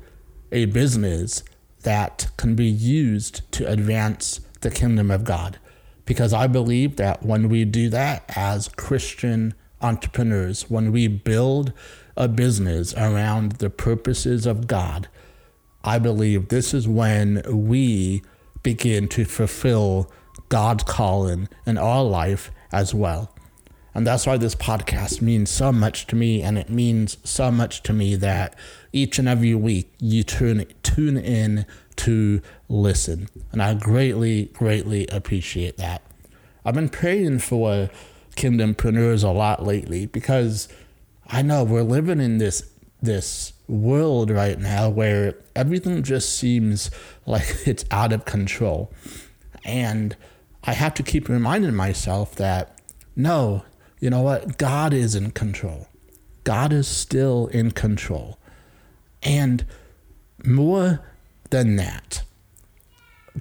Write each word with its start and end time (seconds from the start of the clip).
a 0.52 0.66
business 0.66 1.42
that 1.82 2.28
can 2.36 2.54
be 2.54 2.66
used 2.66 3.50
to 3.52 3.68
advance 3.70 4.40
the 4.60 4.70
kingdom 4.70 5.10
of 5.10 5.24
God. 5.24 5.58
Because 6.04 6.32
I 6.32 6.46
believe 6.46 6.96
that 6.96 7.24
when 7.24 7.48
we 7.48 7.64
do 7.64 7.88
that 7.90 8.24
as 8.36 8.68
Christian 8.68 9.54
entrepreneurs, 9.80 10.70
when 10.70 10.92
we 10.92 11.08
build 11.08 11.72
a 12.16 12.28
business 12.28 12.94
around 12.94 13.52
the 13.52 13.70
purposes 13.70 14.46
of 14.46 14.66
God, 14.66 15.08
I 15.84 15.98
believe 15.98 16.48
this 16.48 16.74
is 16.74 16.88
when 16.88 17.42
we 17.46 18.22
begin 18.62 19.06
to 19.08 19.24
fulfill 19.24 20.10
God's 20.48 20.84
calling 20.84 21.48
in 21.66 21.78
our 21.78 22.02
life 22.02 22.50
as 22.72 22.94
well. 22.94 23.35
And 23.97 24.06
that's 24.06 24.27
why 24.27 24.36
this 24.36 24.55
podcast 24.55 25.22
means 25.22 25.48
so 25.48 25.72
much 25.72 26.06
to 26.08 26.16
me. 26.16 26.42
And 26.42 26.58
it 26.58 26.69
means 26.69 27.16
so 27.25 27.50
much 27.50 27.83
to 27.84 27.94
me 27.94 28.14
that 28.16 28.55
each 28.92 29.19
and 29.19 29.27
every 29.27 29.55
week 29.55 29.91
you 29.98 30.22
tune, 30.22 30.66
tune 30.83 31.16
in 31.16 31.64
to 31.97 32.42
listen. 32.69 33.30
And 33.53 33.62
I 33.62 33.72
greatly, 33.72 34.50
greatly 34.53 35.06
appreciate 35.06 35.78
that. 35.78 36.03
I've 36.62 36.75
been 36.75 36.91
praying 36.91 37.38
for 37.38 37.88
kingdompreneurs 38.36 39.25
a 39.25 39.28
lot 39.28 39.64
lately 39.64 40.05
because 40.05 40.69
I 41.28 41.41
know 41.41 41.65
we're 41.65 41.81
living 41.82 42.20
in 42.20 42.37
this 42.37 42.70
this 43.00 43.54
world 43.66 44.31
right 44.31 44.59
now 44.59 44.91
where 44.91 45.37
everything 45.54 46.03
just 46.03 46.37
seems 46.37 46.91
like 47.26 47.66
it's 47.66 47.87
out 47.91 48.12
of 48.12 48.26
control. 48.26 48.93
And 49.65 50.15
I 50.65 50.75
have 50.75 50.93
to 50.94 51.03
keep 51.03 51.31
reminding 51.31 51.75
myself 51.75 52.34
that 52.34 52.78
no, 53.19 53.65
you 54.00 54.10
know 54.10 54.22
what? 54.22 54.58
God 54.58 54.92
is 54.92 55.14
in 55.14 55.30
control. 55.30 55.88
God 56.44 56.72
is 56.72 56.86
still 56.86 57.48
in 57.48 57.72
control. 57.72 58.38
And 59.22 59.64
more 60.44 61.00
than 61.50 61.76
that, 61.76 62.22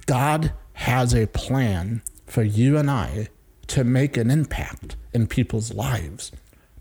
God 0.06 0.52
has 0.74 1.14
a 1.14 1.26
plan 1.26 2.02
for 2.26 2.42
you 2.42 2.76
and 2.76 2.90
I 2.90 3.28
to 3.68 3.84
make 3.84 4.16
an 4.16 4.30
impact 4.30 4.96
in 5.12 5.26
people's 5.26 5.72
lives. 5.72 6.32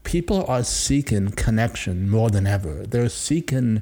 People 0.03 0.45
are 0.47 0.63
seeking 0.63 1.31
connection 1.31 2.09
more 2.09 2.29
than 2.29 2.45
ever. 2.45 2.85
They're 2.85 3.09
seeking, 3.09 3.81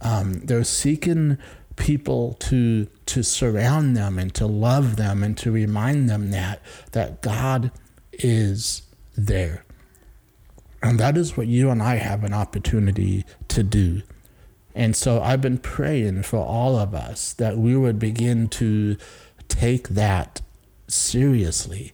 um, 0.00 0.40
they're 0.44 0.64
seeking 0.64 1.38
people 1.76 2.34
to 2.34 2.86
to 3.06 3.22
surround 3.22 3.96
them 3.96 4.18
and 4.18 4.34
to 4.34 4.46
love 4.46 4.96
them 4.96 5.22
and 5.22 5.36
to 5.38 5.50
remind 5.50 6.08
them 6.08 6.30
that 6.30 6.60
that 6.92 7.22
God 7.22 7.70
is 8.12 8.82
there. 9.16 9.64
And 10.82 10.98
that 10.98 11.16
is 11.16 11.36
what 11.36 11.46
you 11.46 11.70
and 11.70 11.82
I 11.82 11.96
have 11.96 12.24
an 12.24 12.32
opportunity 12.32 13.24
to 13.48 13.62
do. 13.62 14.02
And 14.74 14.96
so 14.96 15.20
I've 15.20 15.40
been 15.40 15.58
praying 15.58 16.22
for 16.22 16.38
all 16.38 16.76
of 16.78 16.94
us 16.94 17.32
that 17.34 17.58
we 17.58 17.76
would 17.76 17.98
begin 17.98 18.48
to 18.48 18.96
take 19.48 19.90
that 19.90 20.40
seriously, 20.88 21.92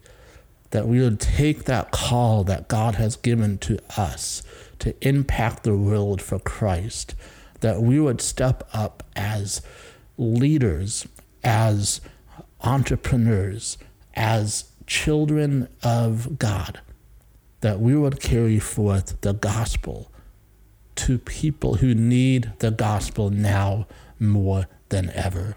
that 0.71 0.87
we 0.87 1.01
would 1.01 1.21
take 1.21 1.65
that 1.65 1.91
call 1.91 2.45
that 2.45 2.69
God 2.69 2.95
has 2.95 3.17
given 3.17 3.59
to 3.59 3.79
us 3.97 4.43
to 4.79 4.95
impact 5.06 5.65
the 5.65 5.77
world 5.77 6.23
for 6.23 6.39
Christ, 6.39 7.15
that 7.61 7.83
we 7.83 7.99
would 7.99 8.21
step 8.21 8.69
up 8.73 9.03
as 9.17 9.61
leaders, 10.17 11.06
as 11.43 12.00
entrepreneurs, 12.62 13.77
as 14.15 14.65
children 14.87 15.69
of 15.83 16.39
God, 16.39 16.81
that 17.60 17.80
we 17.80 17.96
would 17.96 18.20
carry 18.20 18.58
forth 18.58 19.20
the 19.20 19.32
gospel 19.32 20.12
to 20.96 21.19
people 21.19 21.76
who 21.76 21.94
need 21.94 22.52
the 22.58 22.70
gospel 22.70 23.30
now 23.30 23.86
more 24.19 24.66
than 24.88 25.10
ever. 25.10 25.56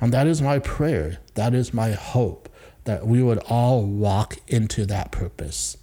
And 0.00 0.12
that 0.12 0.26
is 0.26 0.42
my 0.42 0.58
prayer. 0.58 1.18
That 1.34 1.54
is 1.54 1.72
my 1.72 1.92
hope 1.92 2.48
that 2.84 3.06
we 3.06 3.22
would 3.22 3.38
all 3.48 3.84
walk 3.84 4.38
into 4.48 4.86
that 4.86 5.10
purpose. 5.10 5.76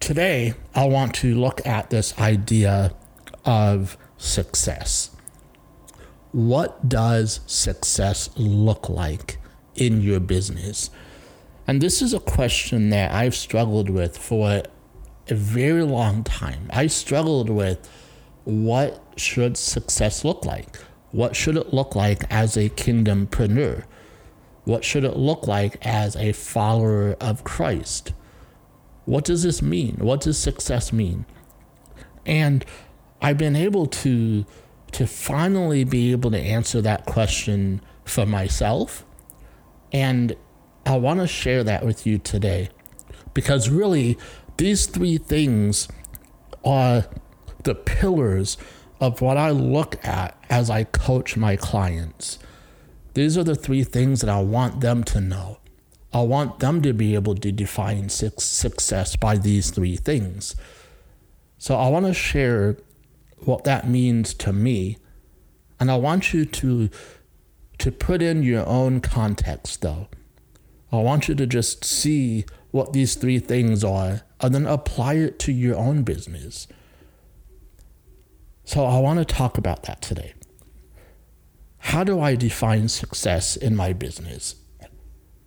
Today, 0.00 0.54
I 0.74 0.86
want 0.86 1.14
to 1.16 1.34
look 1.34 1.66
at 1.66 1.90
this 1.90 2.18
idea 2.18 2.94
of 3.44 3.96
success. 4.16 5.10
What 6.32 6.88
does 6.88 7.40
success 7.46 8.30
look 8.36 8.88
like 8.88 9.38
in 9.74 10.00
your 10.00 10.20
business? 10.20 10.90
And 11.68 11.82
this 11.82 12.00
is 12.00 12.14
a 12.14 12.20
question 12.20 12.88
that 12.90 13.12
I've 13.12 13.36
struggled 13.36 13.90
with 13.90 14.16
for 14.16 14.62
a 15.28 15.34
very 15.34 15.82
long 15.82 16.24
time. 16.24 16.70
I 16.72 16.86
struggled 16.86 17.50
with 17.50 17.86
what 18.44 19.02
should 19.16 19.58
success 19.58 20.24
look 20.24 20.46
like? 20.46 20.76
What 21.10 21.36
should 21.36 21.58
it 21.58 21.74
look 21.74 21.94
like 21.94 22.24
as 22.30 22.56
a 22.56 22.70
kingdompreneur? 22.70 23.84
What 24.64 24.82
should 24.82 25.04
it 25.04 25.18
look 25.18 25.46
like 25.46 25.76
as 25.86 26.16
a 26.16 26.32
follower 26.32 27.16
of 27.20 27.44
Christ? 27.44 28.14
What 29.04 29.26
does 29.26 29.42
this 29.42 29.60
mean? 29.60 29.96
What 29.98 30.22
does 30.22 30.38
success 30.38 30.90
mean? 30.90 31.26
And 32.24 32.64
I've 33.20 33.38
been 33.38 33.56
able 33.56 33.86
to 33.86 34.46
to 34.92 35.06
finally 35.06 35.84
be 35.84 36.12
able 36.12 36.30
to 36.30 36.40
answer 36.40 36.80
that 36.80 37.04
question 37.04 37.82
for 38.06 38.24
myself. 38.24 39.04
And 39.92 40.34
I 40.88 40.96
want 40.96 41.20
to 41.20 41.26
share 41.26 41.62
that 41.64 41.84
with 41.84 42.06
you 42.06 42.16
today 42.16 42.70
because 43.34 43.68
really, 43.68 44.16
these 44.56 44.86
three 44.86 45.18
things 45.18 45.86
are 46.64 47.04
the 47.62 47.74
pillars 47.74 48.56
of 48.98 49.20
what 49.20 49.36
I 49.36 49.50
look 49.50 50.02
at 50.02 50.42
as 50.48 50.70
I 50.70 50.84
coach 50.84 51.36
my 51.36 51.56
clients. 51.56 52.38
These 53.12 53.36
are 53.36 53.44
the 53.44 53.54
three 53.54 53.84
things 53.84 54.22
that 54.22 54.30
I 54.30 54.40
want 54.40 54.80
them 54.80 55.04
to 55.04 55.20
know. 55.20 55.58
I 56.10 56.22
want 56.22 56.60
them 56.60 56.80
to 56.80 56.94
be 56.94 57.14
able 57.14 57.34
to 57.34 57.52
define 57.52 58.08
success 58.08 59.14
by 59.14 59.36
these 59.36 59.70
three 59.70 59.96
things. 59.96 60.56
So 61.58 61.76
I 61.76 61.90
want 61.90 62.06
to 62.06 62.14
share 62.14 62.78
what 63.40 63.64
that 63.64 63.86
means 63.86 64.32
to 64.34 64.54
me, 64.54 64.96
and 65.78 65.90
I 65.90 65.96
want 65.96 66.32
you 66.32 66.46
to 66.46 66.88
to 67.76 67.92
put 67.92 68.22
in 68.22 68.42
your 68.42 68.66
own 68.66 69.00
context 69.00 69.82
though. 69.82 70.08
I 70.90 70.96
want 70.96 71.28
you 71.28 71.34
to 71.34 71.46
just 71.46 71.84
see 71.84 72.44
what 72.70 72.92
these 72.92 73.14
three 73.14 73.38
things 73.38 73.84
are 73.84 74.22
and 74.40 74.54
then 74.54 74.66
apply 74.66 75.14
it 75.14 75.38
to 75.40 75.52
your 75.52 75.76
own 75.76 76.02
business. 76.02 76.66
So 78.64 78.84
I 78.84 78.98
want 79.00 79.18
to 79.18 79.24
talk 79.24 79.58
about 79.58 79.84
that 79.84 80.00
today. 80.02 80.34
how 81.78 82.04
do 82.04 82.20
I 82.20 82.34
define 82.34 82.88
success 82.88 83.56
in 83.56 83.74
my 83.76 83.92
business? 83.92 84.56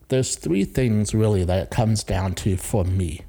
There's 0.08 0.36
three 0.36 0.66
things 0.66 1.14
really 1.14 1.44
that 1.46 1.64
it 1.64 1.70
comes 1.70 2.04
down 2.04 2.34
to 2.36 2.58
for 2.58 2.84
me. 2.84 3.22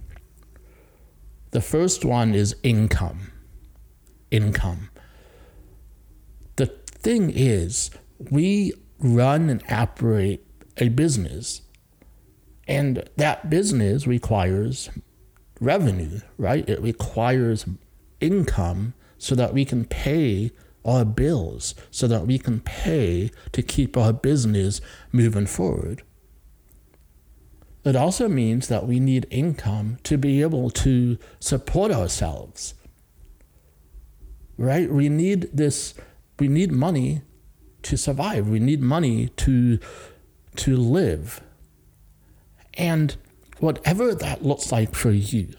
The 1.51 1.61
first 1.61 2.05
one 2.05 2.35
is 2.35 2.57
income. 2.63 3.33
Income. 4.31 4.89
The 6.57 6.67
thing 6.67 7.31
is, 7.35 7.91
we 8.31 8.73
run 8.99 9.51
and 9.51 9.63
operate 9.71 10.47
a 10.79 10.89
business, 10.89 11.63
and 12.67 13.09
that 13.17 13.51
business 13.51 14.07
requires 14.07 14.91
revenue, 15.61 16.21
right? 16.39 16.69
It 16.69 16.81
requires 16.81 17.67
income 18.21 18.95
so 19.19 19.35
that 19.35 19.55
we 19.55 19.65
can 19.65 19.85
pay 19.85 20.51
our 20.85 21.05
bills, 21.05 21.75
so 21.91 22.09
that 22.09 22.27
we 22.27 22.39
can 22.39 22.61
pay 22.61 23.31
to 23.53 23.63
keep 23.63 23.97
our 23.97 24.13
business 24.13 24.81
moving 25.13 25.47
forward. 25.47 26.03
It 27.85 27.97
also 27.97 28.29
means 28.29 28.69
that 28.69 28.87
we 28.87 29.01
need 29.01 29.27
income 29.31 29.99
to 30.05 30.17
be 30.17 30.41
able 30.43 30.71
to 30.71 31.19
support 31.41 31.91
ourselves. 31.91 32.75
Right? 34.57 34.91
We 34.91 35.09
need 35.09 35.49
this 35.53 35.95
we 36.39 36.49
need 36.49 36.73
money 36.73 37.23
to 37.83 37.97
survive. 37.97 38.49
We 38.49 38.61
need 38.61 38.81
money 38.81 39.29
to 39.29 39.79
to 40.57 40.77
live. 40.77 41.41
And 42.75 43.17
whatever 43.59 44.15
that 44.15 44.45
looks 44.45 44.73
like 44.73 44.95
for 44.95 45.11
you. 45.11 45.55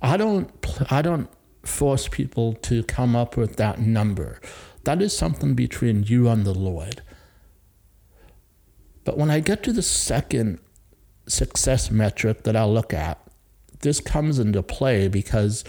I 0.00 0.16
don't 0.16 0.50
I 0.90 1.02
don't 1.02 1.28
force 1.62 2.08
people 2.08 2.54
to 2.54 2.82
come 2.82 3.14
up 3.14 3.36
with 3.36 3.56
that 3.56 3.80
number. 3.80 4.40
That 4.84 5.00
is 5.00 5.16
something 5.16 5.54
between 5.54 6.02
you 6.04 6.28
and 6.28 6.44
the 6.44 6.54
Lord. 6.54 7.02
But 9.04 9.16
when 9.16 9.30
I 9.30 9.40
get 9.40 9.62
to 9.64 9.72
the 9.72 9.82
second 9.82 10.58
success 11.26 11.90
metric 11.90 12.44
that 12.44 12.56
I'll 12.56 12.72
look 12.72 12.92
at, 12.92 13.18
this 13.80 14.00
comes 14.00 14.38
into 14.38 14.62
play 14.62 15.08
because 15.08 15.64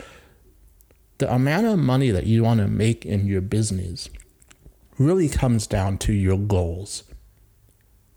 the 1.17 1.31
amount 1.31 1.67
of 1.67 1.79
money 1.79 2.09
that 2.11 2.25
you 2.25 2.44
want 2.44 2.59
to 2.59 2.67
make 2.67 3.05
in 3.05 3.27
your 3.27 3.41
business 3.41 4.09
really 4.97 5.29
comes 5.29 5.67
down 5.67 5.97
to 6.00 6.13
your 6.13 6.38
goals. 6.38 7.03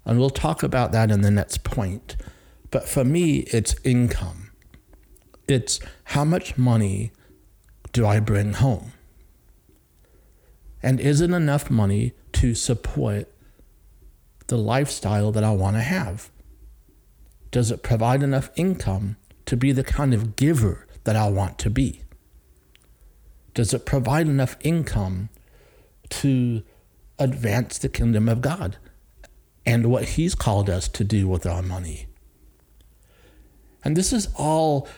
And 0.06 0.20
we'll 0.20 0.30
talk 0.30 0.62
about 0.62 0.92
that 0.92 1.10
in 1.10 1.20
the 1.20 1.30
next 1.32 1.64
point. 1.64 2.16
But 2.70 2.88
for 2.88 3.04
me, 3.04 3.40
it's 3.52 3.74
income. 3.84 4.52
It's 5.48 5.80
how 6.04 6.24
much 6.24 6.56
money 6.56 7.12
do 7.92 8.06
I 8.06 8.20
bring 8.20 8.52
home? 8.54 8.92
And 10.82 11.00
is 11.00 11.20
it 11.20 11.30
enough 11.30 11.70
money 11.70 12.12
to 12.34 12.54
support 12.54 13.28
the 14.46 14.56
lifestyle 14.56 15.32
that 15.32 15.42
I 15.42 15.50
want 15.50 15.76
to 15.76 15.82
have? 15.82 16.30
Does 17.50 17.72
it 17.72 17.82
provide 17.82 18.22
enough 18.22 18.50
income 18.54 19.16
to 19.46 19.56
be 19.56 19.72
the 19.72 19.84
kind 19.84 20.14
of 20.14 20.36
giver 20.36 20.86
that 21.04 21.16
I 21.16 21.28
want 21.28 21.58
to 21.58 21.70
be? 21.70 22.02
Does 23.54 23.74
it 23.74 23.86
provide 23.86 24.28
enough 24.28 24.56
income 24.60 25.30
to 26.10 26.62
advance 27.18 27.78
the 27.78 27.88
kingdom 27.88 28.28
of 28.28 28.40
God 28.40 28.76
and 29.66 29.90
what 29.90 30.04
He's 30.10 30.34
called 30.34 30.70
us 30.70 30.88
to 30.88 31.04
do 31.04 31.28
with 31.28 31.44
our 31.44 31.62
money? 31.62 32.06
And 33.84 33.96
this 33.96 34.12
is 34.12 34.28
all 34.36 34.88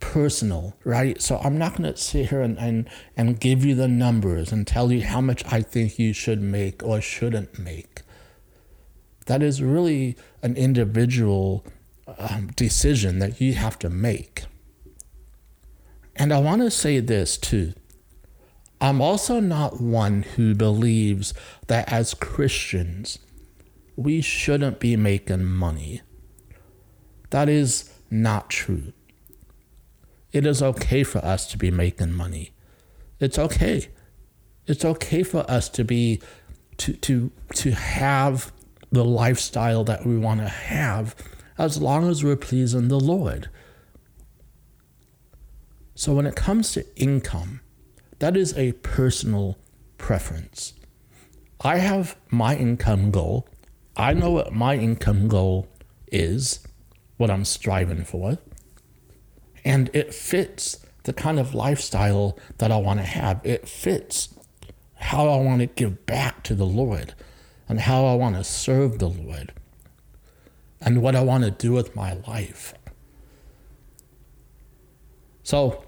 personal, 0.00 0.76
right? 0.84 1.20
So 1.20 1.38
I'm 1.38 1.58
not 1.58 1.76
going 1.76 1.92
to 1.92 1.98
sit 1.98 2.30
here 2.30 2.40
and, 2.40 2.58
and, 2.58 2.88
and 3.16 3.40
give 3.40 3.64
you 3.64 3.74
the 3.74 3.88
numbers 3.88 4.52
and 4.52 4.66
tell 4.66 4.92
you 4.92 5.02
how 5.02 5.20
much 5.20 5.44
I 5.52 5.62
think 5.62 5.98
you 5.98 6.12
should 6.12 6.40
make 6.40 6.82
or 6.82 7.00
shouldn't 7.00 7.58
make. 7.58 8.02
That 9.26 9.42
is 9.42 9.62
really 9.62 10.16
an 10.42 10.56
individual 10.56 11.64
um, 12.18 12.48
decision 12.56 13.18
that 13.18 13.40
you 13.40 13.54
have 13.54 13.78
to 13.80 13.90
make. 13.90 14.44
And 16.16 16.32
I 16.32 16.40
want 16.40 16.62
to 16.62 16.70
say 16.70 17.00
this 17.00 17.36
too. 17.36 17.74
I'm 18.80 19.00
also 19.00 19.40
not 19.40 19.80
one 19.80 20.22
who 20.22 20.54
believes 20.54 21.34
that 21.66 21.92
as 21.92 22.14
Christians, 22.14 23.18
we 23.98 24.20
shouldn't 24.20 24.78
be 24.78 24.96
making 24.96 25.44
money. 25.44 26.02
That 27.30 27.48
is 27.48 27.92
not 28.08 28.48
true. 28.48 28.92
It 30.30 30.46
is 30.46 30.62
okay 30.62 31.02
for 31.02 31.18
us 31.18 31.48
to 31.48 31.58
be 31.58 31.72
making 31.72 32.12
money. 32.12 32.52
It's 33.18 33.40
okay. 33.40 33.88
It's 34.68 34.84
okay 34.84 35.24
for 35.24 35.40
us 35.50 35.68
to 35.70 35.82
be 35.82 36.22
to 36.76 36.92
to 36.92 37.32
to 37.54 37.72
have 37.72 38.52
the 38.92 39.04
lifestyle 39.04 39.82
that 39.82 40.06
we 40.06 40.16
want 40.16 40.42
to 40.42 40.48
have 40.48 41.16
as 41.58 41.82
long 41.82 42.08
as 42.08 42.22
we're 42.22 42.36
pleasing 42.36 42.86
the 42.86 43.00
Lord. 43.00 43.50
So 45.96 46.14
when 46.14 46.26
it 46.26 46.36
comes 46.36 46.70
to 46.74 46.86
income, 46.94 47.62
that 48.20 48.36
is 48.36 48.56
a 48.56 48.72
personal 48.74 49.58
preference. 49.96 50.74
I 51.60 51.78
have 51.78 52.16
my 52.30 52.54
income 52.54 53.10
goal. 53.10 53.48
I 53.98 54.14
know 54.14 54.30
what 54.30 54.52
my 54.52 54.76
income 54.76 55.26
goal 55.26 55.68
is, 56.06 56.60
what 57.16 57.32
I'm 57.32 57.44
striving 57.44 58.04
for, 58.04 58.38
and 59.64 59.90
it 59.92 60.14
fits 60.14 60.78
the 61.02 61.12
kind 61.12 61.40
of 61.40 61.52
lifestyle 61.52 62.38
that 62.58 62.70
I 62.70 62.76
want 62.76 63.00
to 63.00 63.04
have. 63.04 63.40
It 63.44 63.68
fits 63.68 64.34
how 64.94 65.28
I 65.28 65.38
want 65.38 65.60
to 65.60 65.66
give 65.66 66.06
back 66.06 66.44
to 66.44 66.54
the 66.54 66.64
Lord 66.64 67.14
and 67.68 67.80
how 67.80 68.06
I 68.06 68.14
want 68.14 68.36
to 68.36 68.44
serve 68.44 69.00
the 69.00 69.08
Lord 69.08 69.52
and 70.80 71.02
what 71.02 71.16
I 71.16 71.22
want 71.22 71.42
to 71.42 71.50
do 71.50 71.72
with 71.72 71.96
my 71.96 72.14
life. 72.28 72.74
So, 75.42 75.84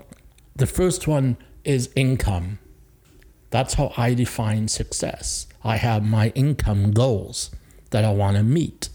the 0.57 0.67
first 0.67 1.07
one 1.07 1.37
is 1.63 1.91
income. 1.95 2.59
That's 3.51 3.75
how 3.75 3.93
I 3.97 4.15
define 4.15 4.67
success. 4.67 5.47
I 5.63 5.77
have 5.77 6.05
my 6.05 6.31
income 6.31 6.91
goals 6.91 7.51
that 7.91 8.05
I 8.05 8.13
want 8.13 8.37
to 8.37 8.43
meet. 8.43 8.89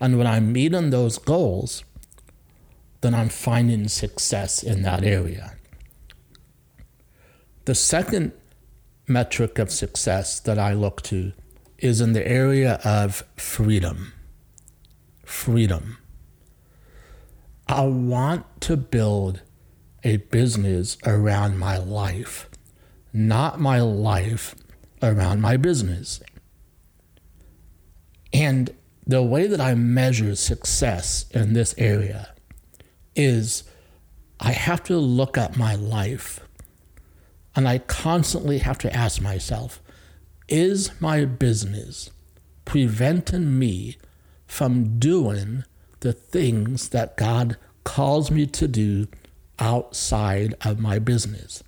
And 0.00 0.18
when 0.18 0.26
I'm 0.26 0.52
meeting 0.52 0.90
those 0.90 1.18
goals, 1.18 1.84
then 3.00 3.14
I'm 3.14 3.28
finding 3.28 3.88
success 3.88 4.62
in 4.62 4.82
that 4.82 5.04
area. 5.04 5.54
The 7.64 7.74
second 7.74 8.32
metric 9.06 9.58
of 9.58 9.70
success 9.70 10.40
that 10.40 10.58
I 10.58 10.72
look 10.72 11.02
to 11.02 11.32
is 11.78 12.00
in 12.00 12.12
the 12.12 12.26
area 12.26 12.80
of 12.84 13.24
freedom 13.36 14.12
freedom. 15.26 15.98
I 17.68 17.82
want 17.82 18.44
to 18.62 18.76
build 18.76 19.42
a 20.04 20.18
business 20.18 20.96
around 21.04 21.58
my 21.58 21.76
life, 21.76 22.48
not 23.12 23.60
my 23.60 23.80
life 23.80 24.54
around 25.02 25.40
my 25.40 25.56
business. 25.56 26.20
And 28.32 28.70
the 29.06 29.22
way 29.22 29.46
that 29.46 29.60
I 29.60 29.74
measure 29.74 30.34
success 30.34 31.26
in 31.30 31.52
this 31.52 31.74
area 31.78 32.34
is 33.14 33.64
I 34.40 34.52
have 34.52 34.82
to 34.84 34.96
look 34.98 35.38
at 35.38 35.56
my 35.56 35.74
life 35.74 36.40
and 37.54 37.66
I 37.66 37.78
constantly 37.78 38.58
have 38.58 38.78
to 38.78 38.94
ask 38.94 39.20
myself 39.20 39.80
is 40.48 40.90
my 41.00 41.24
business 41.24 42.10
preventing 42.64 43.58
me 43.58 43.96
from 44.46 44.98
doing 44.98 45.64
the 46.00 46.12
things 46.12 46.90
that 46.90 47.16
God 47.16 47.56
calls 47.84 48.30
me 48.30 48.46
to 48.46 48.68
do 48.68 49.08
outside 49.58 50.54
of 50.64 50.78
my 50.78 50.98
business? 50.98 51.62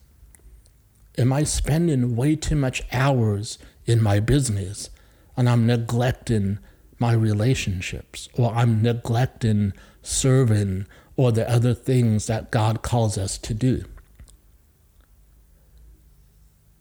Am 1.17 1.33
I 1.33 1.45
spending 1.45 2.15
way 2.15 2.37
too 2.37 2.55
much 2.55 2.83
hours 2.93 3.59
in 3.87 4.03
my 4.03 4.21
business 4.21 4.91
and 5.39 5.49
I'm 5.49 5.67
neglecting 5.67 6.59
my 6.99 7.13
relationships 7.13 8.29
or 8.35 8.53
I'm 8.53 8.83
neglecting 8.83 9.73
serving 10.03 10.87
or 11.17 11.31
the 11.31 11.49
other 11.49 11.75
things 11.75 12.27
that 12.27 12.51
God 12.51 12.83
calls 12.83 13.17
us 13.17 13.39
to 13.39 13.55
do? 13.55 13.85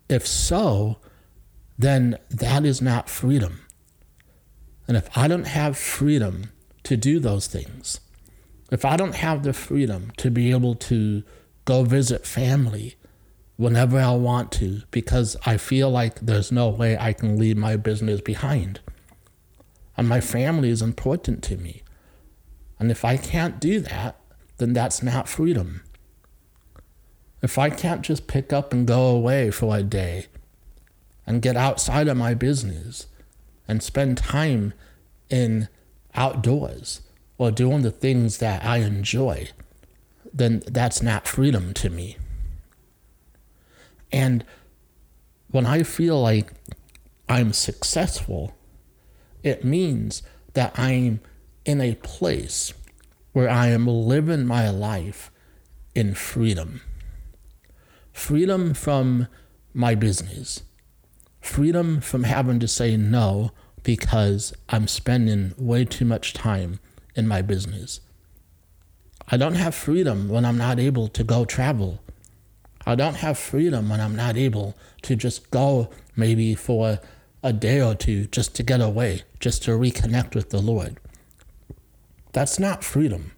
If 0.09 0.25
so, 0.25 0.97
then 1.77 2.17
that 2.31 2.65
is 2.65 2.81
not 2.81 3.09
freedom. 3.09 3.61
And 4.87 4.97
if 4.97 5.15
I 5.15 5.27
don't 5.27 5.47
have 5.47 5.77
freedom 5.77 6.51
to 6.83 6.97
do 6.97 7.19
those 7.19 7.45
things, 7.45 7.99
if 8.71 8.83
I 8.85 8.97
don't 8.97 9.15
have 9.15 9.43
the 9.43 9.53
freedom 9.53 10.11
to 10.17 10.31
be 10.31 10.49
able 10.49 10.73
to 10.75 11.23
go 11.65 11.83
visit 11.83 12.25
family 12.25 12.95
whenever 13.57 13.99
I 13.99 14.11
want 14.11 14.51
to 14.53 14.83
because 14.91 15.35
I 15.45 15.57
feel 15.57 15.89
like 15.89 16.19
there's 16.19 16.51
no 16.51 16.69
way 16.69 16.97
I 16.97 17.11
can 17.11 17.37
leave 17.37 17.57
my 17.57 17.75
business 17.75 18.21
behind, 18.21 18.79
and 19.97 20.07
my 20.07 20.21
family 20.21 20.69
is 20.69 20.81
important 20.81 21.43
to 21.45 21.57
me. 21.57 21.81
And 22.79 22.91
if 22.91 23.03
I 23.03 23.17
can't 23.17 23.59
do 23.59 23.79
that, 23.81 24.19
then 24.57 24.73
that's 24.73 25.01
not 25.01 25.27
freedom. 25.27 25.81
If 27.41 27.57
I 27.57 27.69
can't 27.69 28.01
just 28.03 28.27
pick 28.27 28.53
up 28.53 28.71
and 28.71 28.87
go 28.87 29.07
away 29.07 29.51
for 29.51 29.75
a 29.75 29.83
day 29.83 30.27
and 31.25 31.41
get 31.41 31.57
outside 31.57 32.07
of 32.07 32.17
my 32.17 32.33
business 32.33 33.07
and 33.67 33.83
spend 33.83 34.17
time 34.17 34.73
in 35.29 35.67
outdoors 36.15 37.01
or 37.37 37.51
doing 37.51 37.81
the 37.81 37.91
things 37.91 38.37
that 38.37 38.63
I 38.63 38.77
enjoy, 38.77 39.49
then 40.33 40.63
that's 40.67 41.01
not 41.01 41.27
freedom 41.27 41.73
to 41.75 41.89
me. 41.89 42.17
And 44.11 44.45
when 45.49 45.65
I 45.65 45.83
feel 45.83 46.21
like 46.21 46.53
I'm 47.29 47.53
successful, 47.53 48.53
it 49.43 49.63
means 49.63 50.23
that 50.53 50.77
I'm 50.77 51.19
in 51.65 51.81
a 51.81 51.95
place 51.95 52.73
where 53.33 53.49
I 53.49 53.67
am 53.67 53.87
living 53.87 54.45
my 54.45 54.69
life 54.69 55.31
in 55.93 56.13
freedom. 56.15 56.81
Freedom 58.11 58.73
from 58.73 59.27
my 59.73 59.93
business. 59.93 60.63
Freedom 61.39 62.01
from 62.01 62.23
having 62.23 62.59
to 62.59 62.67
say 62.67 62.97
no 62.97 63.51
because 63.83 64.53
I'm 64.69 64.87
spending 64.87 65.53
way 65.57 65.85
too 65.85 66.05
much 66.05 66.33
time 66.33 66.79
in 67.15 67.27
my 67.27 67.41
business. 67.41 67.99
I 69.29 69.37
don't 69.37 69.55
have 69.55 69.75
freedom 69.75 70.29
when 70.29 70.45
I'm 70.45 70.57
not 70.57 70.79
able 70.79 71.07
to 71.09 71.23
go 71.23 71.45
travel. 71.45 72.01
I 72.87 72.95
don't 72.95 73.15
have 73.15 73.37
freedom 73.37 73.89
when 73.89 73.99
I'm 73.99 74.15
not 74.15 74.37
able 74.37 74.77
to 75.01 75.17
just 75.17 75.51
go 75.51 75.89
maybe 76.15 76.55
for 76.55 76.99
a 77.43 77.51
day 77.51 77.81
or 77.81 77.95
two 77.95 78.27
just 78.27 78.55
to 78.55 78.63
get 78.63 78.79
away, 78.79 79.23
just 79.41 79.61
to 79.63 79.71
reconnect 79.71 80.33
with 80.33 80.51
the 80.51 80.61
Lord. 80.61 80.97
That's 82.31 82.57
not 82.57 82.85
freedom. 82.85 83.33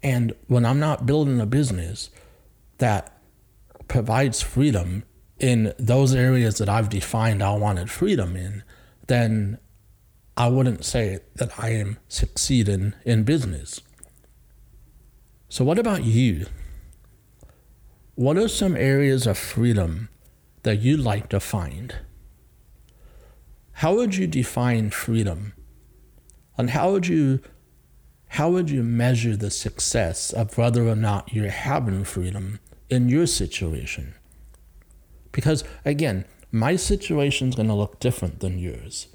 And 0.00 0.32
when 0.46 0.64
I'm 0.64 0.78
not 0.78 1.06
building 1.06 1.40
a 1.40 1.44
business 1.44 2.10
that 2.78 3.20
provides 3.88 4.42
freedom 4.42 5.02
in 5.40 5.74
those 5.76 6.14
areas 6.14 6.58
that 6.58 6.68
I've 6.68 6.88
defined 6.88 7.42
I 7.42 7.56
wanted 7.56 7.90
freedom 7.90 8.36
in, 8.36 8.62
then 9.08 9.58
I 10.36 10.46
wouldn't 10.46 10.84
say 10.84 11.18
that 11.34 11.50
I 11.58 11.70
am 11.70 11.98
succeeding 12.06 12.94
in 13.04 13.24
business. 13.24 13.80
So, 15.48 15.64
what 15.64 15.80
about 15.80 16.04
you? 16.04 16.46
What 18.20 18.36
are 18.36 18.48
some 18.48 18.76
areas 18.76 19.26
of 19.26 19.38
freedom 19.38 20.10
that 20.62 20.80
you'd 20.80 21.00
like 21.00 21.30
to 21.30 21.40
find? 21.40 21.94
How 23.80 23.94
would 23.94 24.14
you 24.14 24.26
define 24.26 24.90
freedom? 24.90 25.54
And 26.58 26.68
how 26.68 26.92
would 26.92 27.06
you 27.06 27.40
how 28.36 28.50
would 28.50 28.68
you 28.68 28.82
measure 28.82 29.36
the 29.36 29.50
success 29.50 30.34
of 30.34 30.58
whether 30.58 30.86
or 30.86 30.96
not 30.96 31.32
you're 31.32 31.48
having 31.48 32.04
freedom 32.04 32.60
in 32.90 33.08
your 33.08 33.26
situation? 33.26 34.12
Because 35.32 35.64
again, 35.86 36.26
my 36.52 36.76
situation 36.76 37.48
is 37.48 37.54
going 37.54 37.68
to 37.68 37.74
look 37.74 38.00
different 38.00 38.40
than 38.40 38.58
yours. 38.58 39.08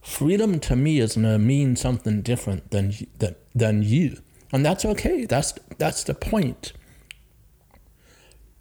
Freedom 0.00 0.58
to 0.60 0.74
me 0.74 1.00
is 1.00 1.16
going 1.16 1.26
to 1.26 1.38
mean 1.38 1.76
something 1.76 2.22
different 2.22 2.70
than, 2.70 2.94
than, 3.18 3.36
than 3.54 3.82
you. 3.82 4.22
And 4.50 4.64
that's 4.64 4.86
okay. 4.86 5.26
That's, 5.26 5.52
that's 5.76 6.02
the 6.02 6.14
point. 6.14 6.72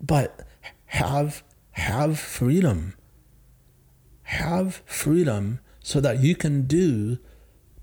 But 0.01 0.45
have, 0.85 1.43
have 1.71 2.19
freedom. 2.19 2.95
Have 4.23 4.81
freedom 4.85 5.59
so 5.81 6.01
that 6.01 6.21
you 6.21 6.35
can 6.35 6.63
do 6.63 7.17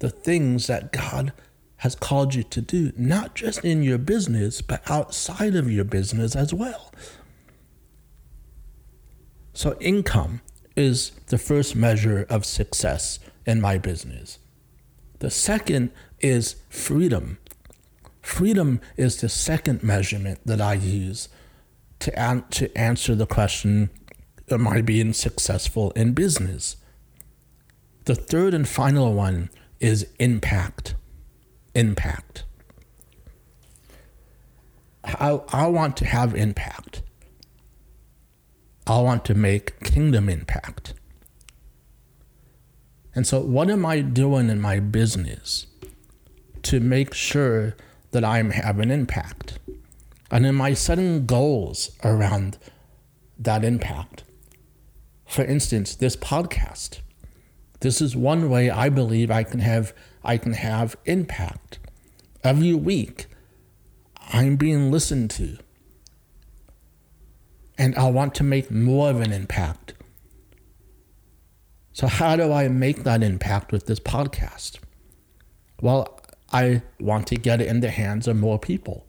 the 0.01 0.11
things 0.11 0.67
that 0.67 0.93
God 0.93 1.33
has 1.79 1.95
called 1.95 2.35
you 2.35 2.43
to 2.43 2.61
do, 2.61 2.93
not 2.97 3.35
just 3.35 3.65
in 3.65 3.83
your 3.83 3.99
business, 3.99 4.63
but 4.63 4.83
outside 4.91 5.55
of 5.55 5.71
your 5.71 5.85
business 5.85 6.35
as 6.35 6.53
well. 6.53 6.93
So, 9.53 9.77
income 9.81 10.41
is 10.77 11.13
the 11.27 11.39
first 11.39 11.77
measure 11.77 12.27
of 12.29 12.45
success 12.45 13.21
in 13.47 13.61
my 13.61 13.79
business. 13.79 14.39
The 15.21 15.31
second 15.31 15.91
is 16.21 16.57
freedom. 16.69 17.39
Freedom 18.21 18.81
is 18.97 19.21
the 19.21 19.29
second 19.29 19.83
measurement 19.83 20.41
that 20.45 20.61
I 20.61 20.75
use 20.75 21.29
to, 22.05 22.19
an- 22.19 22.45
to 22.51 22.77
answer 22.77 23.15
the 23.15 23.27
question 23.27 23.91
Am 24.51 24.69
I 24.69 24.83
being 24.83 25.15
successful 25.15 25.91
in 25.93 26.13
business? 26.13 26.77
The 28.05 28.15
third 28.15 28.53
and 28.53 28.69
final 28.69 29.15
one 29.15 29.49
is 29.81 30.07
impact 30.19 30.95
impact. 31.75 32.45
I, 35.03 35.41
I 35.49 35.67
want 35.67 35.97
to 35.99 36.07
have 36.07 36.35
impact. 36.35 37.03
I 38.87 39.01
want 39.01 39.25
to 39.27 39.35
make 39.35 39.81
kingdom 39.81 40.29
impact. 40.29 40.95
And 43.15 43.27
so, 43.27 43.41
what 43.41 43.71
am 43.71 43.87
I 43.87 44.01
doing 44.01 44.49
in 44.51 44.61
my 44.61 44.81
business 44.81 45.67
to 46.63 46.81
make 46.81 47.15
sure 47.15 47.77
that 48.11 48.25
I'm 48.25 48.51
having 48.51 48.91
impact? 48.91 49.59
And 50.31 50.47
in 50.47 50.55
my 50.55 50.75
setting 50.75 51.27
goals 51.27 51.91
around 52.03 52.59
that 53.39 53.65
impact? 53.65 54.25
For 55.27 55.45
instance, 55.45 55.95
this 55.95 56.17
podcast. 56.17 57.01
This 57.81 58.01
is 58.01 58.17
one 58.17 58.49
way 58.49 58.71
I 58.71 58.89
believe 58.89 59.31
I 59.31 59.43
can 59.43 59.61
have 59.61 59.93
I 60.23 60.39
can 60.39 60.55
have 60.55 60.97
impact. 61.05 61.79
Every 62.43 62.73
week, 62.73 63.27
I'm 64.29 64.57
being 64.57 64.91
listened 64.91 65.31
to. 65.33 65.59
And 67.77 67.95
I 67.97 68.11
want 68.11 68.35
to 68.37 68.45
make 68.45 68.71
more 68.71 69.11
of 69.11 69.21
an 69.21 69.33
impact. 69.33 69.95
So, 71.93 72.07
how 72.07 72.37
do 72.37 72.53
I 72.53 72.69
make 72.69 73.05
that 73.05 73.23
impact 73.23 73.71
with 73.71 73.87
this 73.87 74.01
podcast? 74.01 74.79
Well, 75.81 76.21
I 76.53 76.83
want 77.01 77.27
to 77.29 77.37
get 77.37 77.61
it 77.61 77.67
in 77.67 77.81
the 77.81 77.91
hands 77.91 78.27
of 78.27 78.37
more 78.37 78.59
people. 78.59 79.07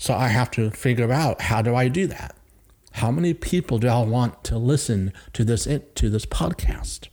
So, 0.00 0.14
I 0.14 0.28
have 0.28 0.50
to 0.52 0.70
figure 0.70 1.12
out 1.12 1.42
how 1.42 1.60
do 1.60 1.74
I 1.74 1.88
do 1.88 2.06
that? 2.06 2.34
How 2.92 3.10
many 3.10 3.34
people 3.34 3.76
do 3.76 3.86
I 3.88 4.00
want 4.00 4.42
to 4.44 4.56
listen 4.56 5.12
to 5.34 5.44
this 5.44 5.64
to 5.66 6.08
this 6.08 6.24
podcast? 6.24 7.08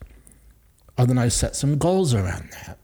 And 0.98 1.10
then 1.10 1.18
I 1.18 1.28
set 1.28 1.58
some 1.58 1.78
goals 1.80 2.14
around 2.14 2.50
that. 2.54 2.80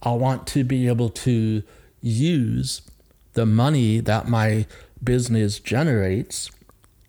I 0.00 0.12
want 0.12 0.46
to 0.46 0.62
be 0.62 0.86
able 0.86 1.10
to 1.10 1.64
use 2.00 2.82
the 3.32 3.44
money 3.44 3.98
that 3.98 4.28
my 4.28 4.66
business 5.02 5.58
generates 5.58 6.52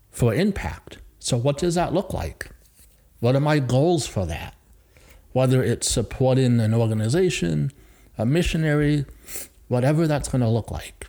for 0.09 0.33
impact. 0.33 0.97
So, 1.19 1.37
what 1.37 1.59
does 1.59 1.75
that 1.75 1.93
look 1.93 2.13
like? 2.13 2.49
What 3.19 3.35
are 3.35 3.39
my 3.39 3.59
goals 3.59 4.07
for 4.07 4.25
that? 4.25 4.55
Whether 5.33 5.61
it's 5.61 5.87
supporting 5.87 6.59
an 6.59 6.73
organization, 6.73 7.71
a 8.17 8.25
missionary, 8.25 9.05
whatever 9.67 10.07
that's 10.07 10.29
going 10.29 10.41
to 10.41 10.49
look 10.49 10.71
like. 10.71 11.07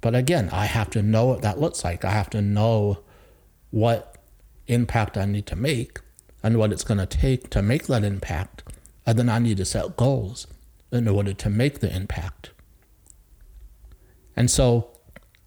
But 0.00 0.14
again, 0.14 0.50
I 0.52 0.66
have 0.66 0.90
to 0.90 1.02
know 1.02 1.26
what 1.26 1.42
that 1.42 1.60
looks 1.60 1.84
like. 1.84 2.04
I 2.04 2.10
have 2.10 2.30
to 2.30 2.42
know 2.42 2.98
what 3.70 4.16
impact 4.66 5.16
I 5.16 5.24
need 5.24 5.46
to 5.46 5.56
make 5.56 6.00
and 6.42 6.58
what 6.58 6.72
it's 6.72 6.84
going 6.84 6.98
to 6.98 7.06
take 7.06 7.50
to 7.50 7.62
make 7.62 7.86
that 7.86 8.04
impact. 8.04 8.64
And 9.06 9.18
then 9.18 9.28
I 9.28 9.38
need 9.38 9.56
to 9.58 9.64
set 9.64 9.96
goals 9.96 10.46
in 10.90 11.08
order 11.08 11.32
to 11.32 11.50
make 11.50 11.80
the 11.80 11.94
impact. 11.94 12.50
And 14.36 14.50
so, 14.50 14.90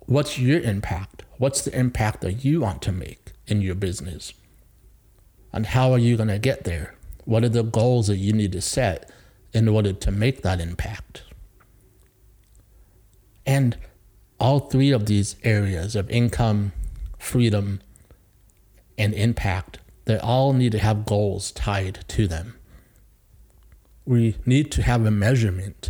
what's 0.05 0.39
your 0.39 0.59
impact? 0.61 1.23
What's 1.37 1.61
the 1.61 1.77
impact 1.77 2.21
that 2.21 2.45
you 2.45 2.61
want 2.61 2.81
to 2.83 2.91
make 2.91 3.33
in 3.47 3.61
your 3.61 3.75
business? 3.75 4.33
And 5.51 5.67
how 5.67 5.91
are 5.91 5.99
you 5.99 6.17
going 6.17 6.29
to 6.29 6.39
get 6.39 6.63
there? 6.63 6.95
What 7.25 7.43
are 7.43 7.49
the 7.49 7.63
goals 7.63 8.07
that 8.07 8.17
you 8.17 8.33
need 8.33 8.51
to 8.53 8.61
set 8.61 9.09
in 9.53 9.67
order 9.67 9.93
to 9.93 10.11
make 10.11 10.43
that 10.43 10.61
impact? 10.61 11.23
And 13.45 13.77
all 14.39 14.59
three 14.59 14.91
of 14.91 15.05
these 15.05 15.35
areas 15.43 15.95
of 15.95 16.09
income, 16.09 16.71
freedom, 17.17 17.81
and 18.97 19.13
impact 19.13 19.79
they 20.05 20.19
all 20.19 20.53
need 20.53 20.71
to 20.71 20.79
have 20.79 21.05
goals 21.05 21.51
tied 21.51 22.05
to 22.09 22.27
them. 22.27 22.55
We 24.05 24.35
need 24.45 24.71
to 24.73 24.83
have 24.83 25.05
a 25.05 25.11
measurement 25.11 25.89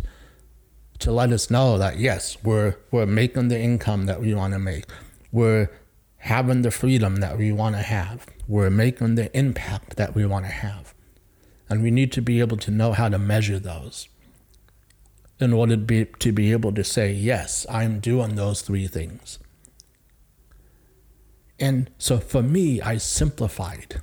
to 0.98 1.12
let 1.12 1.30
us 1.30 1.50
know 1.50 1.76
that 1.76 1.98
yes, 1.98 2.38
we're 2.42 2.76
we're 2.90 3.06
making 3.06 3.48
the 3.48 3.60
income 3.60 4.06
that 4.06 4.20
we 4.20 4.34
want 4.34 4.54
to 4.54 4.58
make. 4.58 4.86
We're 5.30 5.68
having 6.16 6.62
the 6.62 6.70
freedom 6.70 7.16
that 7.16 7.36
we 7.36 7.52
want 7.52 7.76
to 7.76 7.82
have. 7.82 8.26
We're 8.48 8.70
making 8.70 9.16
the 9.16 9.36
impact 9.36 9.96
that 9.96 10.14
we 10.14 10.24
want 10.24 10.46
to 10.46 10.50
have. 10.50 10.94
And 11.68 11.82
we 11.82 11.90
need 11.90 12.10
to 12.12 12.22
be 12.22 12.40
able 12.40 12.56
to 12.58 12.70
know 12.70 12.92
how 12.92 13.10
to 13.10 13.18
measure 13.18 13.58
those 13.58 14.08
in 15.38 15.52
order 15.52 15.76
to 15.76 15.82
be, 15.82 16.04
to 16.04 16.32
be 16.32 16.52
able 16.52 16.72
to 16.72 16.84
say, 16.84 17.12
yes, 17.12 17.66
I'm 17.70 18.00
doing 18.00 18.34
those 18.36 18.62
three 18.62 18.86
things. 18.86 19.38
And 21.58 21.90
so 21.98 22.18
for 22.18 22.42
me, 22.42 22.80
I 22.80 22.96
simplified 22.98 24.00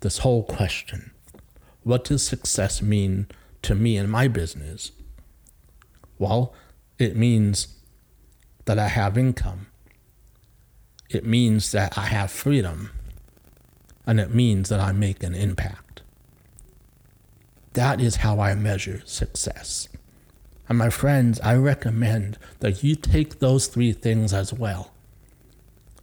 this 0.00 0.18
whole 0.18 0.42
question. 0.44 1.10
What 1.82 2.04
does 2.04 2.26
success 2.26 2.80
mean 2.82 3.26
to 3.62 3.74
me 3.74 3.96
in 3.96 4.10
my 4.10 4.28
business? 4.28 4.92
Well, 6.18 6.54
it 6.98 7.16
means 7.16 7.68
that 8.66 8.78
I 8.78 8.88
have 8.88 9.18
income. 9.18 9.66
it 11.10 11.24
means 11.24 11.72
that 11.72 11.96
I 11.96 12.06
have 12.06 12.30
freedom 12.30 12.90
and 14.06 14.18
it 14.20 14.34
means 14.34 14.68
that 14.68 14.80
I 14.80 14.92
make 14.92 15.22
an 15.22 15.34
impact. 15.34 16.02
That 17.74 18.00
is 18.00 18.16
how 18.16 18.40
I 18.40 18.54
measure 18.54 19.02
success. 19.04 19.88
And 20.68 20.78
my 20.78 20.90
friends, 20.90 21.40
I 21.40 21.56
recommend 21.56 22.38
that 22.60 22.82
you 22.82 22.96
take 22.96 23.38
those 23.38 23.66
three 23.66 23.92
things 23.92 24.32
as 24.32 24.52
well 24.52 24.92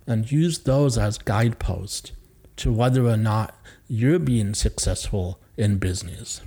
and 0.05 0.31
use 0.31 0.59
those 0.59 0.97
as 0.97 1.17
guideposts 1.17 2.11
to 2.57 2.71
whether 2.71 3.07
or 3.07 3.17
not 3.17 3.55
you're 3.87 4.19
being 4.19 4.53
successful 4.53 5.39
in 5.57 5.77
business. 5.77 6.41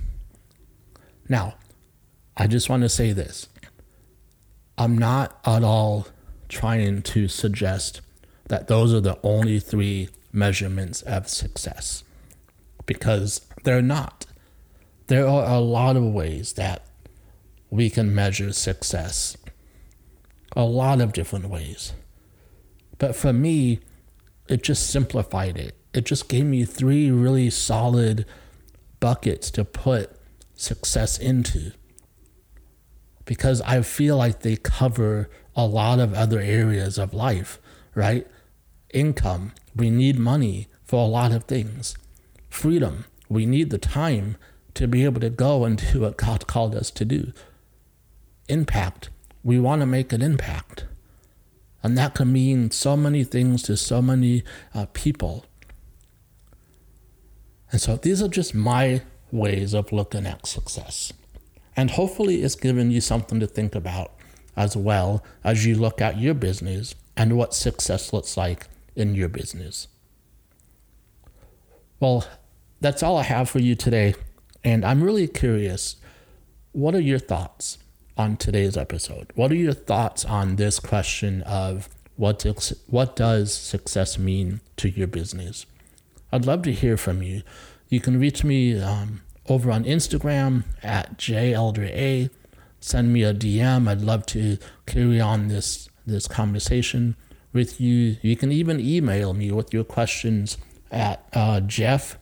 Now, 1.27 1.55
I 2.37 2.47
just 2.47 2.69
want 2.69 2.83
to 2.83 2.89
say 2.89 3.11
this 3.11 3.49
I'm 4.77 4.97
not 4.97 5.39
at 5.45 5.63
all 5.63 6.07
trying 6.47 7.01
to 7.01 7.27
suggest 7.27 8.01
that 8.47 8.67
those 8.67 8.93
are 8.93 9.01
the 9.01 9.19
only 9.23 9.59
three 9.59 10.09
measurements 10.31 11.01
of 11.03 11.27
success 11.27 12.03
because 12.85 13.41
they're 13.63 13.81
not. 13.81 14.25
There 15.07 15.27
are 15.27 15.45
a 15.45 15.59
lot 15.59 15.95
of 15.95 16.03
ways 16.03 16.53
that 16.53 16.85
we 17.69 17.89
can 17.89 18.13
measure 18.13 18.53
success, 18.53 19.37
a 20.55 20.63
lot 20.63 21.01
of 21.01 21.13
different 21.13 21.49
ways. 21.49 21.93
But 22.97 23.15
for 23.15 23.33
me, 23.33 23.79
it 24.47 24.63
just 24.63 24.89
simplified 24.89 25.57
it. 25.57 25.75
It 25.93 26.05
just 26.05 26.29
gave 26.29 26.45
me 26.45 26.65
three 26.65 27.09
really 27.11 27.49
solid 27.49 28.25
buckets 28.99 29.51
to 29.51 29.65
put 29.65 30.11
success 30.53 31.17
into 31.17 31.71
because 33.25 33.61
I 33.61 33.81
feel 33.81 34.17
like 34.17 34.41
they 34.41 34.55
cover 34.55 35.29
a 35.55 35.65
lot 35.65 35.99
of 35.99 36.13
other 36.13 36.39
areas 36.39 36.97
of 36.97 37.13
life, 37.13 37.59
right? 37.95 38.27
Income, 38.93 39.53
we 39.75 39.89
need 39.89 40.17
money 40.17 40.67
for 40.83 41.03
a 41.03 41.07
lot 41.07 41.31
of 41.31 41.45
things. 41.45 41.97
Freedom, 42.49 43.05
we 43.27 43.45
need 43.45 43.71
the 43.71 43.77
time 43.77 44.37
to 44.75 44.87
be 44.87 45.03
able 45.03 45.21
to 45.21 45.29
go 45.29 45.65
and 45.65 45.91
do 45.91 46.01
what 46.01 46.17
God 46.17 46.47
called 46.47 46.75
us 46.75 46.91
to 46.91 47.05
do. 47.05 47.33
Impact, 48.47 49.09
we 49.43 49.59
want 49.59 49.81
to 49.81 49.85
make 49.85 50.13
an 50.13 50.21
impact. 50.21 50.85
And 51.83 51.97
that 51.97 52.15
can 52.15 52.33
mean 52.33 52.71
so 52.71 52.97
many 52.97 53.23
things 53.23 53.61
to 53.63 53.77
so 53.77 54.01
many 54.01 54.43
uh, 54.73 54.87
people. 54.93 55.45
And 57.71 57.79
so 57.79 57.95
these 57.95 58.21
are 58.21 58.27
just 58.27 58.55
my 58.55 59.01
ways 59.31 59.73
of 59.73 59.91
looking 59.91 60.25
at 60.25 60.47
success. 60.47 61.13
And 61.75 61.91
hopefully, 61.91 62.41
it's 62.41 62.55
given 62.55 62.89
you 62.89 63.01
something 63.01 63.39
to 63.39 63.47
think 63.47 63.75
about 63.75 64.13
as 64.55 64.77
well 64.77 65.23
as 65.43 65.65
you 65.65 65.75
look 65.75 66.01
at 66.01 66.17
your 66.17 66.33
business 66.33 66.95
and 67.17 67.37
what 67.37 67.53
success 67.53 68.13
looks 68.13 68.37
like 68.37 68.67
in 68.95 69.13
your 69.13 69.27
business. 69.29 69.87
Well, 71.99 72.25
that's 72.81 73.03
all 73.03 73.17
I 73.17 73.23
have 73.23 73.49
for 73.49 73.59
you 73.59 73.75
today. 73.75 74.15
And 74.63 74.83
I'm 74.83 75.03
really 75.03 75.27
curious 75.27 75.97
what 76.71 76.95
are 76.95 77.01
your 77.01 77.19
thoughts 77.19 77.77
on 78.17 78.37
today's 78.37 78.77
episode? 78.77 79.31
What 79.35 79.51
are 79.51 79.55
your 79.55 79.73
thoughts 79.73 80.25
on 80.25 80.55
this 80.55 80.79
question 80.79 81.41
of 81.43 81.89
what, 82.15 82.45
what 82.87 83.15
does 83.15 83.53
success 83.53 84.17
mean 84.17 84.61
to 84.77 84.89
your 84.89 85.07
business? 85.07 85.65
I'd 86.31 86.45
love 86.45 86.63
to 86.63 86.71
hear 86.71 86.97
from 86.97 87.21
you. 87.21 87.43
You 87.89 87.99
can 87.99 88.19
reach 88.19 88.43
me 88.43 88.81
um, 88.81 89.21
over 89.47 89.71
on 89.71 89.83
Instagram 89.83 90.63
at 90.81 91.17
jelder.a. 91.17 92.29
Send 92.79 93.13
me 93.13 93.23
a 93.23 93.33
DM. 93.33 93.87
I'd 93.87 94.01
love 94.01 94.25
to 94.27 94.57
carry 94.85 95.19
on 95.19 95.47
this 95.47 95.89
this 96.05 96.27
conversation 96.27 97.15
with 97.51 97.81
you. 97.81 98.17
You 98.21 98.35
can 98.35 98.51
even 98.51 98.79
email 98.79 99.33
me 99.33 99.51
with 99.51 99.73
your 99.73 99.83
questions 99.83 100.57
at 100.91 101.27
uh, 101.33 101.61
jeff 101.61 102.17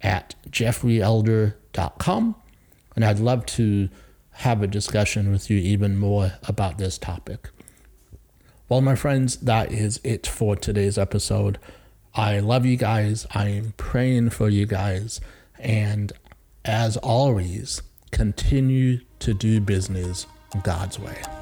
at 0.00 0.34
jeffreyelder.com. 0.50 2.34
And 2.96 3.04
I'd 3.04 3.18
love 3.18 3.46
to 3.46 3.88
have 4.32 4.62
a 4.62 4.66
discussion 4.66 5.30
with 5.30 5.50
you 5.50 5.58
even 5.58 5.96
more 5.98 6.32
about 6.48 6.78
this 6.78 6.98
topic. 6.98 7.50
Well, 8.68 8.80
my 8.80 8.94
friends, 8.94 9.36
that 9.36 9.70
is 9.70 10.00
it 10.02 10.26
for 10.26 10.56
today's 10.56 10.96
episode. 10.96 11.58
I 12.14 12.40
love 12.40 12.64
you 12.64 12.76
guys. 12.76 13.26
I 13.34 13.48
am 13.48 13.74
praying 13.76 14.30
for 14.30 14.48
you 14.48 14.66
guys. 14.66 15.20
And 15.58 16.12
as 16.64 16.96
always, 16.96 17.82
continue 18.10 19.00
to 19.20 19.34
do 19.34 19.60
business 19.60 20.26
God's 20.62 20.98
way. 20.98 21.41